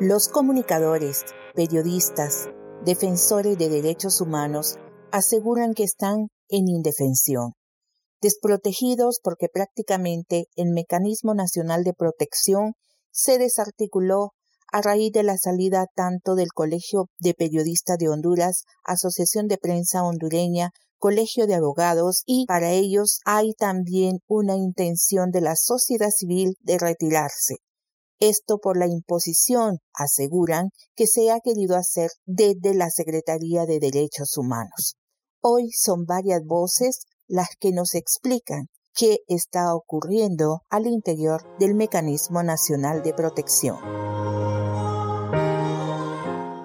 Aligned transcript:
Los 0.00 0.28
comunicadores, 0.28 1.24
periodistas, 1.54 2.50
defensores 2.84 3.56
de 3.56 3.70
derechos 3.70 4.20
humanos 4.20 4.76
aseguran 5.10 5.72
que 5.72 5.84
están 5.84 6.28
en 6.50 6.68
indefensión, 6.68 7.52
desprotegidos 8.20 9.20
porque 9.22 9.48
prácticamente 9.48 10.48
el 10.54 10.68
Mecanismo 10.74 11.32
Nacional 11.32 11.82
de 11.82 11.94
Protección 11.94 12.74
se 13.10 13.38
desarticuló 13.38 14.32
a 14.70 14.82
raíz 14.82 15.12
de 15.12 15.22
la 15.22 15.38
salida 15.38 15.86
tanto 15.94 16.34
del 16.34 16.52
Colegio 16.52 17.06
de 17.18 17.32
Periodistas 17.32 17.96
de 17.96 18.10
Honduras, 18.10 18.64
Asociación 18.84 19.46
de 19.46 19.56
Prensa 19.56 20.02
Hondureña, 20.02 20.72
Colegio 20.98 21.46
de 21.46 21.54
Abogados 21.54 22.22
y 22.26 22.44
para 22.44 22.70
ellos 22.72 23.20
hay 23.24 23.54
también 23.54 24.18
una 24.28 24.56
intención 24.56 25.30
de 25.30 25.40
la 25.40 25.56
sociedad 25.56 26.10
civil 26.10 26.52
de 26.60 26.76
retirarse. 26.76 27.54
Esto 28.20 28.58
por 28.58 28.78
la 28.78 28.86
imposición, 28.86 29.80
aseguran, 29.92 30.70
que 30.94 31.06
se 31.06 31.30
ha 31.30 31.40
querido 31.40 31.76
hacer 31.76 32.10
desde 32.24 32.74
la 32.74 32.88
Secretaría 32.88 33.66
de 33.66 33.78
Derechos 33.78 34.38
Humanos. 34.38 34.96
Hoy 35.42 35.68
son 35.72 36.06
varias 36.06 36.42
voces 36.42 37.00
las 37.28 37.48
que 37.60 37.72
nos 37.72 37.94
explican 37.94 38.68
qué 38.94 39.18
está 39.28 39.74
ocurriendo 39.74 40.62
al 40.70 40.86
interior 40.86 41.42
del 41.58 41.74
Mecanismo 41.74 42.42
Nacional 42.42 43.02
de 43.02 43.12
Protección. 43.12 43.76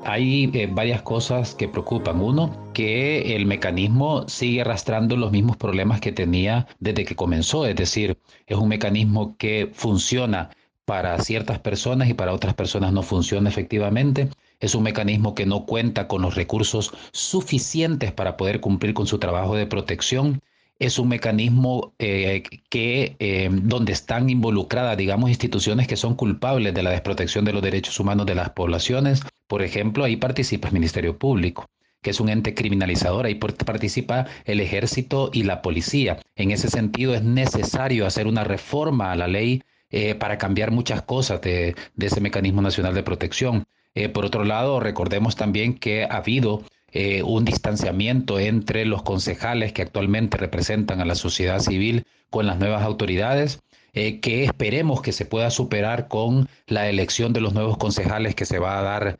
Hay 0.05 0.49
eh, 0.53 0.67
varias 0.71 1.01
cosas 1.01 1.53
que 1.53 1.67
preocupan. 1.67 2.21
Uno, 2.21 2.71
que 2.73 3.35
el 3.35 3.45
mecanismo 3.45 4.27
sigue 4.29 4.61
arrastrando 4.61 5.17
los 5.17 5.31
mismos 5.31 5.57
problemas 5.57 5.99
que 5.99 6.13
tenía 6.13 6.67
desde 6.79 7.03
que 7.03 7.15
comenzó, 7.15 7.65
es 7.65 7.75
decir, 7.75 8.17
es 8.45 8.57
un 8.57 8.69
mecanismo 8.69 9.35
que 9.37 9.69
funciona 9.73 10.49
para 10.91 11.17
ciertas 11.19 11.57
personas 11.57 12.09
y 12.09 12.13
para 12.13 12.33
otras 12.33 12.53
personas 12.53 12.91
no 12.91 13.01
funciona 13.01 13.47
efectivamente. 13.47 14.27
Es 14.59 14.75
un 14.75 14.83
mecanismo 14.83 15.35
que 15.35 15.45
no 15.45 15.65
cuenta 15.65 16.09
con 16.09 16.21
los 16.21 16.35
recursos 16.35 16.91
suficientes 17.13 18.11
para 18.11 18.35
poder 18.35 18.59
cumplir 18.59 18.93
con 18.93 19.07
su 19.07 19.17
trabajo 19.17 19.55
de 19.55 19.67
protección. 19.67 20.41
Es 20.79 20.99
un 20.99 21.07
mecanismo 21.07 21.93
eh, 21.97 22.43
que 22.67 23.15
eh, 23.19 23.49
donde 23.49 23.93
están 23.93 24.29
involucradas, 24.29 24.97
digamos, 24.97 25.29
instituciones 25.29 25.87
que 25.87 25.95
son 25.95 26.15
culpables 26.15 26.73
de 26.73 26.83
la 26.83 26.89
desprotección 26.89 27.45
de 27.45 27.53
los 27.53 27.61
derechos 27.61 27.97
humanos 27.97 28.25
de 28.25 28.35
las 28.35 28.49
poblaciones. 28.49 29.21
Por 29.47 29.61
ejemplo, 29.61 30.03
ahí 30.03 30.17
participa 30.17 30.67
el 30.67 30.73
Ministerio 30.73 31.17
Público 31.17 31.67
que 32.01 32.09
es 32.09 32.19
un 32.19 32.29
ente 32.29 32.55
criminalizador, 32.55 33.27
ahí 33.27 33.35
participa 33.35 34.25
el 34.45 34.59
ejército 34.59 35.29
y 35.31 35.43
la 35.43 35.61
policía. 35.61 36.17
En 36.35 36.49
ese 36.49 36.67
sentido 36.67 37.13
es 37.13 37.23
necesario 37.23 38.07
hacer 38.07 38.25
una 38.25 38.43
reforma 38.43 39.11
a 39.11 39.15
la 39.15 39.27
ley 39.27 39.61
eh, 39.91 40.15
para 40.15 40.37
cambiar 40.37 40.71
muchas 40.71 41.01
cosas 41.01 41.41
de, 41.41 41.75
ese 41.99 42.21
mecanismo 42.21 42.61
nacional 42.61 42.93
de 42.93 43.03
protección. 43.03 43.65
Eh, 43.93 44.07
por 44.07 44.25
otro 44.25 44.45
lado, 44.45 44.79
recordemos 44.79 45.35
también 45.35 45.77
que 45.77 46.05
ha 46.05 46.17
habido 46.17 46.63
eh, 46.93 47.23
un 47.23 47.43
distanciamiento 47.43 48.39
entre 48.39 48.85
los 48.85 49.03
concejales 49.03 49.73
que 49.73 49.81
actualmente 49.81 50.37
representan 50.37 51.01
a 51.01 51.05
la 51.05 51.15
sociedad 51.15 51.59
civil 51.59 52.05
con 52.29 52.47
las 52.47 52.57
nuevas 52.57 52.83
autoridades, 52.83 53.59
que 53.93 54.45
esperemos 54.45 55.01
que 55.01 55.11
se 55.11 55.25
pueda 55.25 55.49
superar 55.49 56.07
con 56.07 56.47
la 56.67 56.87
elección 56.87 57.33
de 57.33 57.41
los 57.41 57.53
nuevos 57.53 57.77
concejales 57.77 58.35
que 58.35 58.45
se 58.45 58.57
va 58.57 58.79
a 58.79 58.83
dar 58.83 59.19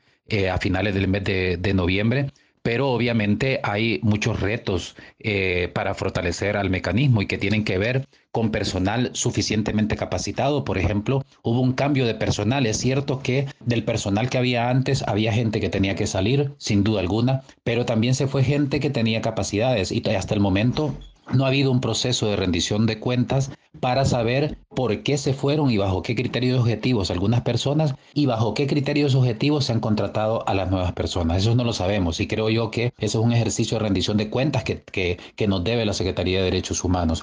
a 0.50 0.56
finales 0.56 0.94
del 0.94 1.08
mes 1.08 1.24
de 1.24 1.74
noviembre 1.74 2.30
pero 2.62 2.90
obviamente 2.90 3.60
hay 3.62 4.00
muchos 4.02 4.40
retos 4.40 4.96
eh, 5.18 5.70
para 5.74 5.94
fortalecer 5.94 6.56
al 6.56 6.70
mecanismo 6.70 7.22
y 7.22 7.26
que 7.26 7.38
tienen 7.38 7.64
que 7.64 7.78
ver 7.78 8.06
con 8.30 8.50
personal 8.50 9.10
suficientemente 9.12 9.96
capacitado. 9.96 10.64
Por 10.64 10.78
ejemplo, 10.78 11.24
hubo 11.42 11.60
un 11.60 11.72
cambio 11.72 12.06
de 12.06 12.14
personal. 12.14 12.66
Es 12.66 12.78
cierto 12.78 13.20
que 13.20 13.46
del 13.60 13.84
personal 13.84 14.30
que 14.30 14.38
había 14.38 14.70
antes 14.70 15.02
había 15.06 15.32
gente 15.32 15.60
que 15.60 15.68
tenía 15.68 15.94
que 15.94 16.06
salir, 16.06 16.52
sin 16.58 16.82
duda 16.82 17.00
alguna, 17.00 17.42
pero 17.64 17.84
también 17.84 18.14
se 18.14 18.26
fue 18.26 18.42
gente 18.42 18.80
que 18.80 18.90
tenía 18.90 19.20
capacidades 19.20 19.92
y 19.92 20.02
hasta 20.14 20.34
el 20.34 20.40
momento 20.40 20.94
no 21.32 21.44
ha 21.44 21.48
habido 21.48 21.70
un 21.70 21.80
proceso 21.80 22.26
de 22.26 22.36
rendición 22.36 22.86
de 22.86 22.98
cuentas 22.98 23.50
para 23.80 24.04
saber 24.04 24.58
por 24.68 25.02
qué 25.02 25.18
se 25.18 25.34
fueron 25.34 25.70
y 25.70 25.76
bajo 25.76 26.02
qué 26.02 26.14
criterios 26.14 26.60
objetivos 26.60 27.10
algunas 27.10 27.42
personas 27.42 27.94
y 28.14 28.26
bajo 28.26 28.54
qué 28.54 28.66
criterios 28.66 29.14
objetivos 29.14 29.66
se 29.66 29.72
han 29.72 29.80
contratado 29.80 30.46
a 30.48 30.54
las 30.54 30.70
nuevas 30.70 30.92
personas. 30.92 31.38
Eso 31.38 31.54
no 31.54 31.64
lo 31.64 31.72
sabemos 31.72 32.20
y 32.20 32.26
creo 32.26 32.50
yo 32.50 32.70
que 32.70 32.92
eso 32.98 33.20
es 33.20 33.24
un 33.24 33.32
ejercicio 33.32 33.78
de 33.78 33.84
rendición 33.84 34.16
de 34.16 34.30
cuentas 34.30 34.64
que, 34.64 34.82
que, 34.82 35.18
que 35.36 35.48
nos 35.48 35.64
debe 35.64 35.84
la 35.84 35.94
Secretaría 35.94 36.38
de 36.38 36.44
Derechos 36.44 36.84
Humanos. 36.84 37.22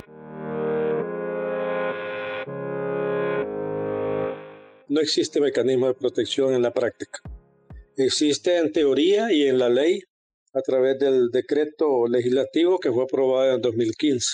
No 4.87 5.01
existe 5.01 5.39
mecanismo 5.39 5.87
de 5.87 5.93
protección 5.93 6.53
en 6.55 6.63
la 6.63 6.73
práctica. 6.73 7.21
Existe 7.95 8.57
en 8.57 8.71
teoría 8.71 9.31
y 9.31 9.43
en 9.43 9.59
la 9.59 9.69
ley 9.69 10.03
a 10.53 10.61
través 10.61 10.97
del 10.99 11.29
decreto 11.31 12.07
legislativo 12.07 12.79
que 12.79 12.91
fue 12.91 13.03
aprobado 13.03 13.55
en 13.55 13.61
2015. 13.61 14.25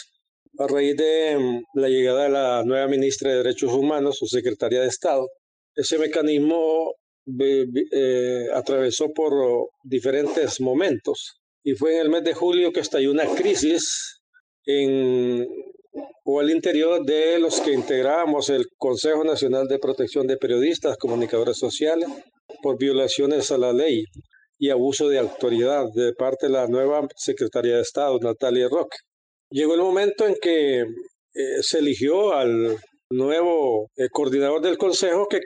A 0.57 0.67
raíz 0.67 0.95
de 0.95 1.37
mm, 1.37 1.79
la 1.79 1.89
llegada 1.89 2.23
de 2.23 2.29
la 2.29 2.63
nueva 2.63 2.87
ministra 2.87 3.31
de 3.31 3.37
Derechos 3.37 3.73
Humanos 3.73 4.21
o 4.21 4.27
secretaria 4.27 4.81
de 4.81 4.87
Estado, 4.87 5.27
ese 5.75 5.97
mecanismo 5.97 6.93
eh, 7.27 8.47
atravesó 8.53 9.11
por 9.13 9.33
diferentes 9.83 10.61
momentos 10.61 11.41
y 11.63 11.73
fue 11.73 11.95
en 11.95 12.01
el 12.01 12.09
mes 12.09 12.23
de 12.23 12.33
julio 12.33 12.71
que 12.71 12.79
estalló 12.79 13.11
una 13.11 13.25
crisis 13.25 14.21
en, 14.65 15.45
o 16.23 16.39
al 16.39 16.51
interior 16.51 17.03
de 17.03 17.39
los 17.39 17.59
que 17.59 17.73
integrábamos 17.73 18.49
el 18.49 18.65
Consejo 18.77 19.23
Nacional 19.23 19.67
de 19.67 19.79
Protección 19.79 20.27
de 20.27 20.37
Periodistas, 20.37 20.97
Comunicadores 20.97 21.57
Sociales, 21.57 22.07
por 22.61 22.77
violaciones 22.77 23.51
a 23.51 23.57
la 23.57 23.73
ley 23.73 24.03
y 24.57 24.69
abuso 24.69 25.09
de 25.09 25.19
autoridad 25.19 25.85
de 25.93 26.13
parte 26.13 26.47
de 26.47 26.53
la 26.53 26.67
nueva 26.67 27.07
Secretaría 27.15 27.75
de 27.75 27.81
Estado, 27.81 28.19
Natalia 28.19 28.67
Roque. 28.69 28.97
Llegó 29.49 29.75
el 29.75 29.81
momento 29.81 30.25
en 30.25 30.35
que 30.41 30.81
eh, 30.81 31.61
se 31.61 31.79
eligió 31.79 32.33
al 32.33 32.77
nuevo 33.09 33.89
eh, 33.95 34.07
coordinador 34.11 34.61
del 34.61 34.77
Consejo 34.77 35.27
que, 35.27 35.41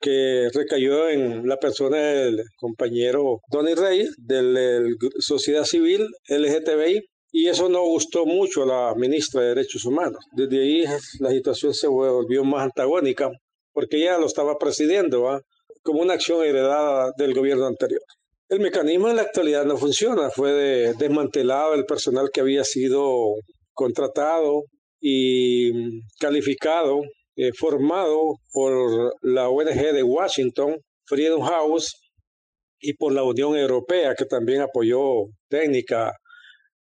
que 0.00 0.48
recayó 0.52 1.08
en 1.08 1.46
la 1.46 1.58
persona 1.58 1.96
del 1.96 2.42
compañero 2.56 3.40
Donny 3.50 3.74
Rey, 3.74 4.08
de 4.16 4.42
la 4.42 4.88
Sociedad 5.18 5.64
Civil 5.64 6.06
LGTBI, 6.28 7.02
y 7.32 7.48
eso 7.48 7.68
no 7.68 7.82
gustó 7.82 8.26
mucho 8.26 8.62
a 8.62 8.66
la 8.66 8.94
ministra 8.94 9.42
de 9.42 9.48
Derechos 9.48 9.84
Humanos. 9.84 10.24
Desde 10.32 10.62
ahí 10.62 10.84
la 11.18 11.30
situación 11.30 11.74
se 11.74 11.88
volvió 11.88 12.44
más 12.44 12.62
antagónica, 12.62 13.28
porque 13.72 13.96
ella 13.98 14.18
lo 14.18 14.26
estaba 14.26 14.56
presidiendo 14.56 15.40
como 15.82 16.00
una 16.00 16.14
acción 16.14 16.44
heredada 16.44 17.12
del 17.18 17.34
gobierno 17.34 17.66
anterior. 17.66 18.00
El 18.48 18.60
mecanismo 18.60 19.08
en 19.08 19.16
la 19.16 19.22
actualidad 19.22 19.64
no 19.64 19.76
funciona. 19.76 20.30
Fue 20.30 20.52
desmantelado 20.98 21.74
el 21.74 21.84
personal 21.86 22.28
que 22.32 22.40
había 22.40 22.64
sido 22.64 23.34
contratado 23.72 24.64
y 25.00 26.00
calificado, 26.18 27.00
eh, 27.36 27.52
formado 27.52 28.36
por 28.52 29.14
la 29.22 29.48
ONG 29.48 29.92
de 29.92 30.02
Washington, 30.02 30.76
Freedom 31.06 31.42
House, 31.42 31.94
y 32.84 32.94
por 32.94 33.12
la 33.12 33.22
Unión 33.22 33.56
Europea, 33.56 34.14
que 34.14 34.26
también 34.26 34.60
apoyó 34.60 35.24
técnica, 35.48 36.12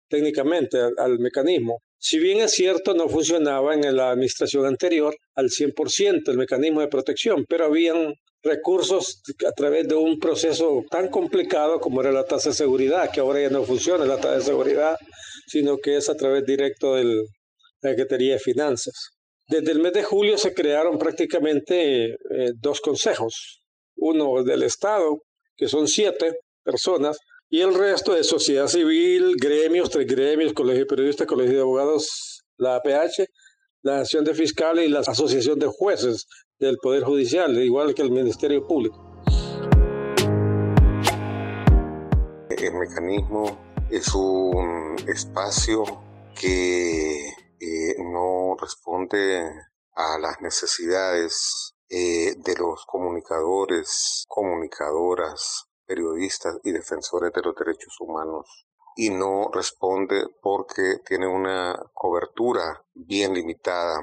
técnicamente 0.08 0.78
al, 0.98 1.18
mecanismo. 1.20 1.78
Si 1.98 2.18
bien 2.18 2.40
es 2.40 2.52
cierto, 2.52 2.94
no 2.94 3.08
funcionaba 3.08 3.74
en 3.74 3.96
la 3.96 4.10
administración 4.10 4.66
anterior 4.66 5.14
al 5.36 5.48
100% 5.48 6.28
el 6.28 6.38
mecanismo 6.38 6.80
de 6.80 6.88
protección, 6.88 7.44
pero 7.48 7.66
habían 7.66 8.14
recursos 8.42 9.22
a 9.46 9.52
través 9.52 9.86
de 9.88 9.94
un 9.94 10.18
proceso 10.18 10.82
tan 10.90 11.08
complicado 11.08 11.80
como 11.80 12.00
era 12.00 12.12
la 12.12 12.24
tasa 12.24 12.50
de 12.50 12.54
seguridad, 12.54 13.10
que 13.12 13.20
ahora 13.20 13.40
ya 13.40 13.50
no 13.50 13.62
funciona 13.62 14.04
la 14.04 14.16
tasa 14.16 14.36
de 14.36 14.42
seguridad, 14.42 14.96
sino 15.46 15.78
que 15.78 15.96
es 15.96 16.08
a 16.08 16.16
través 16.16 16.44
directo 16.44 16.94
de 16.94 17.04
la 17.04 17.22
Secretaría 17.80 18.34
de 18.34 18.38
Finanzas. 18.38 18.94
Desde 19.48 19.72
el 19.72 19.80
mes 19.80 19.92
de 19.92 20.02
julio 20.02 20.38
se 20.38 20.54
crearon 20.54 20.98
prácticamente 20.98 22.04
eh, 22.10 22.16
dos 22.60 22.80
consejos, 22.80 23.60
uno 23.96 24.42
del 24.42 24.62
Estado, 24.62 25.18
que 25.56 25.68
son 25.68 25.86
siete 25.86 26.36
personas, 26.64 27.18
y 27.48 27.60
el 27.60 27.74
resto 27.74 28.14
de 28.14 28.24
sociedad 28.24 28.66
civil, 28.66 29.34
gremios, 29.36 29.90
tres 29.90 30.06
gremios, 30.06 30.54
colegio 30.54 30.80
de 30.80 30.86
periodistas, 30.86 31.26
colegio 31.26 31.54
de 31.56 31.60
abogados, 31.60 32.42
la 32.56 32.76
APH, 32.76 33.26
la 33.82 33.96
Asociación 33.96 34.24
de 34.24 34.34
Fiscales 34.34 34.86
y 34.86 34.88
la 34.88 35.00
Asociación 35.00 35.58
de 35.58 35.66
Jueces 35.66 36.28
del 36.58 36.78
Poder 36.78 37.02
Judicial, 37.02 37.56
igual 37.62 37.94
que 37.94 38.02
el 38.02 38.12
Ministerio 38.12 38.64
Público. 38.66 39.22
El 42.48 42.74
mecanismo 42.74 43.58
es 43.90 44.14
un 44.14 44.96
espacio 45.08 45.82
que 46.40 47.26
eh, 47.28 47.96
no 47.98 48.56
responde 48.60 49.50
a 49.94 50.18
las 50.18 50.40
necesidades 50.40 51.74
eh, 51.88 52.34
de 52.36 52.54
los 52.56 52.84
comunicadores, 52.86 54.24
comunicadoras, 54.28 55.66
periodistas 55.84 56.56
y 56.62 56.70
defensores 56.70 57.32
de 57.32 57.42
los 57.42 57.54
derechos 57.56 58.00
humanos 58.00 58.66
y 58.96 59.10
no 59.10 59.50
responde 59.52 60.26
porque 60.40 60.98
tiene 61.06 61.26
una 61.26 61.78
cobertura 61.94 62.84
bien 62.94 63.34
limitada 63.34 64.00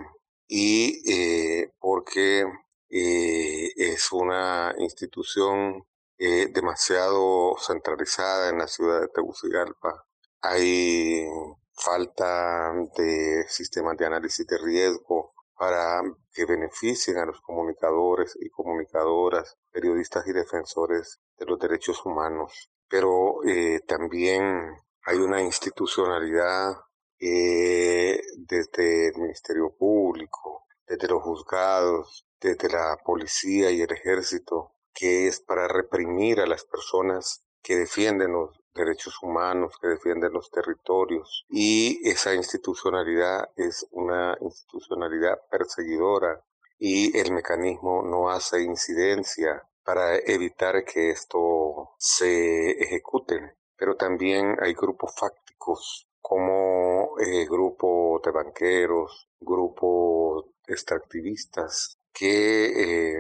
y 0.48 1.04
eh, 1.12 1.72
porque 1.80 2.46
eh, 2.90 3.72
es 3.76 4.12
una 4.12 4.74
institución 4.80 5.86
eh, 6.18 6.48
demasiado 6.52 7.56
centralizada 7.60 8.50
en 8.50 8.58
la 8.58 8.68
ciudad 8.68 9.02
de 9.02 9.08
Tegucigalpa. 9.10 10.06
Hay 10.42 11.26
falta 11.74 12.74
de 12.98 13.46
sistemas 13.48 13.96
de 13.98 14.06
análisis 14.06 14.46
de 14.48 14.58
riesgo 14.58 15.34
para 15.58 16.02
que 16.34 16.46
beneficien 16.46 17.18
a 17.18 17.26
los 17.26 17.42
comunicadores 17.42 18.38
y 18.40 18.50
comunicadoras, 18.50 19.58
periodistas 19.72 20.26
y 20.28 20.34
defensores 20.34 21.20
de 21.38 21.46
los 21.46 21.60
derechos 21.60 22.06
humanos. 22.06 22.72
Pero 22.90 23.44
eh, 23.46 23.82
también 23.88 24.76
hay 25.04 25.18
una 25.18 25.42
institucionalidad 25.42 26.74
eh, 27.20 28.22
desde 28.38 29.10
el 29.10 29.18
Ministerio 29.18 29.76
Público, 29.78 30.66
desde 30.88 31.08
los 31.08 31.22
juzgados, 31.22 32.26
desde 32.40 32.70
la 32.70 32.98
policía 33.04 33.72
y 33.72 33.82
el 33.82 33.92
ejército, 33.92 34.74
que 34.94 35.28
es 35.28 35.40
para 35.40 35.68
reprimir 35.68 36.40
a 36.40 36.48
las 36.48 36.66
personas 36.66 37.44
que 37.62 37.76
defienden 37.76 38.32
los 38.34 38.60
derechos 38.74 39.22
humanos, 39.22 39.74
que 39.82 39.88
defienden 39.88 40.34
los 40.34 40.50
territorios. 40.50 41.46
Y 41.50 42.00
esa 42.08 42.34
institucionalidad 42.34 43.50
es 43.56 43.86
una 43.92 44.38
institucionalidad 44.42 45.40
perseguidora 45.52 46.44
y 46.78 47.18
el 47.18 47.34
mecanismo 47.34 48.04
no 48.04 48.30
hace 48.30 48.64
incidencia 48.64 49.64
para 49.90 50.18
evitar 50.18 50.86
que 50.86 51.10
esto 51.10 51.96
se 51.98 52.72
ejecute. 52.74 53.56
Pero 53.76 53.96
también 53.96 54.56
hay 54.62 54.76
grupos 54.76 55.16
fácticos 55.18 56.08
como 56.22 57.18
eh, 57.20 57.48
grupos 57.50 58.22
de 58.22 58.30
banqueros, 58.30 59.32
grupos 59.40 60.46
extractivistas 60.68 61.98
que 62.14 62.66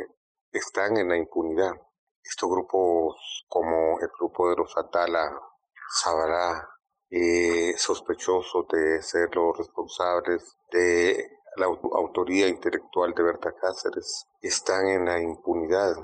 eh, 0.02 0.08
están 0.52 0.98
en 0.98 1.10
la 1.10 1.18
impunidad. 1.18 1.74
Estos 2.22 2.48
grupos 2.48 3.46
como 3.48 4.00
el 4.00 4.10
grupo 4.20 4.52
de 4.52 4.58
los 4.58 4.78
Atala, 4.78 5.42
Sabará, 5.90 6.70
eh, 7.10 7.74
sospechosos 7.78 8.68
de 8.68 9.02
ser 9.02 9.36
los 9.36 9.58
responsables 9.58 10.56
de 10.72 11.32
la 11.56 11.66
autoría 11.66 12.48
intelectual 12.48 13.16
de 13.16 13.24
Berta 13.24 13.56
Cáceres, 13.60 14.28
están 14.40 14.86
en 14.88 15.06
la 15.06 15.20
impunidad 15.20 15.96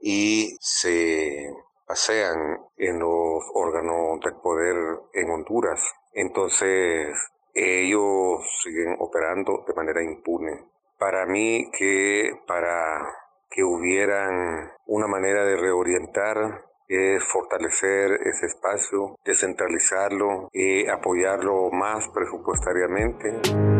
y 0.00 0.56
se 0.60 1.52
pasean 1.86 2.58
en 2.76 2.98
los 2.98 3.42
órganos 3.54 4.20
del 4.20 4.34
poder 4.42 4.76
en 5.12 5.30
Honduras. 5.30 5.80
Entonces, 6.12 7.16
ellos 7.54 8.40
siguen 8.62 8.96
operando 8.98 9.64
de 9.66 9.74
manera 9.74 10.02
impune. 10.02 10.66
Para 10.98 11.26
mí 11.26 11.70
que 11.76 12.30
para 12.46 13.12
que 13.50 13.64
hubieran 13.64 14.70
una 14.86 15.06
manera 15.08 15.44
de 15.44 15.56
reorientar 15.56 16.64
es 16.88 17.24
fortalecer 17.24 18.12
ese 18.24 18.46
espacio, 18.46 19.16
descentralizarlo 19.24 20.48
y 20.52 20.88
apoyarlo 20.88 21.70
más 21.70 22.08
presupuestariamente. 22.08 23.79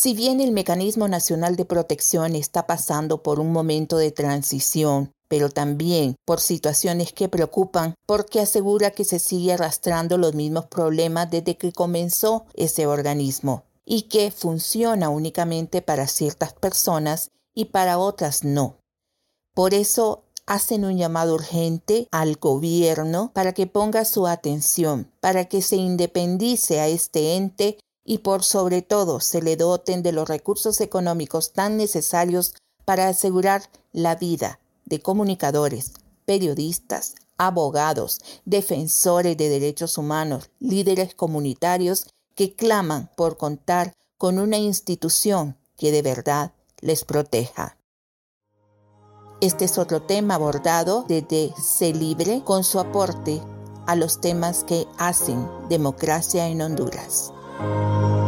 Si 0.00 0.14
bien 0.14 0.40
el 0.40 0.52
Mecanismo 0.52 1.08
Nacional 1.08 1.56
de 1.56 1.64
Protección 1.64 2.36
está 2.36 2.68
pasando 2.68 3.20
por 3.24 3.40
un 3.40 3.50
momento 3.50 3.96
de 3.96 4.12
transición, 4.12 5.10
pero 5.26 5.50
también 5.50 6.14
por 6.24 6.38
situaciones 6.38 7.12
que 7.12 7.28
preocupan 7.28 7.96
porque 8.06 8.38
asegura 8.38 8.92
que 8.92 9.04
se 9.04 9.18
sigue 9.18 9.54
arrastrando 9.54 10.16
los 10.16 10.34
mismos 10.34 10.66
problemas 10.66 11.28
desde 11.32 11.56
que 11.56 11.72
comenzó 11.72 12.46
ese 12.54 12.86
organismo 12.86 13.64
y 13.84 14.02
que 14.02 14.30
funciona 14.30 15.08
únicamente 15.08 15.82
para 15.82 16.06
ciertas 16.06 16.52
personas 16.52 17.32
y 17.52 17.64
para 17.64 17.98
otras 17.98 18.44
no. 18.44 18.76
Por 19.52 19.74
eso 19.74 20.22
hacen 20.46 20.84
un 20.84 20.96
llamado 20.96 21.34
urgente 21.34 22.06
al 22.12 22.36
gobierno 22.36 23.32
para 23.34 23.52
que 23.52 23.66
ponga 23.66 24.04
su 24.04 24.28
atención, 24.28 25.10
para 25.18 25.46
que 25.46 25.60
se 25.60 25.74
independice 25.74 26.78
a 26.78 26.86
este 26.86 27.34
ente 27.34 27.78
y 28.08 28.18
por 28.18 28.42
sobre 28.42 28.80
todo 28.80 29.20
se 29.20 29.42
le 29.42 29.58
doten 29.58 30.02
de 30.02 30.12
los 30.12 30.26
recursos 30.26 30.80
económicos 30.80 31.52
tan 31.52 31.76
necesarios 31.76 32.54
para 32.86 33.06
asegurar 33.06 33.68
la 33.92 34.14
vida 34.14 34.60
de 34.86 35.02
comunicadores, 35.02 35.92
periodistas, 36.24 37.16
abogados, 37.36 38.20
defensores 38.46 39.36
de 39.36 39.50
derechos 39.50 39.98
humanos, 39.98 40.48
líderes 40.58 41.14
comunitarios 41.14 42.06
que 42.34 42.54
claman 42.54 43.10
por 43.14 43.36
contar 43.36 43.92
con 44.16 44.38
una 44.38 44.56
institución 44.56 45.58
que 45.76 45.92
de 45.92 46.00
verdad 46.00 46.52
les 46.80 47.04
proteja. 47.04 47.76
Este 49.42 49.66
es 49.66 49.76
otro 49.76 50.00
tema 50.00 50.36
abordado 50.36 51.04
desde 51.06 51.52
Se 51.62 51.92
Libre 51.92 52.42
con 52.42 52.64
su 52.64 52.80
aporte 52.80 53.42
a 53.86 53.94
los 53.96 54.22
temas 54.22 54.64
que 54.64 54.86
hacen 54.96 55.46
democracia 55.68 56.48
en 56.48 56.62
Honduras. 56.62 57.34
Música 57.58 58.27